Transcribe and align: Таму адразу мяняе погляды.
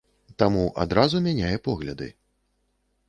Таму 0.43 0.63
адразу 0.83 1.21
мяняе 1.27 1.53
погляды. 1.71 2.11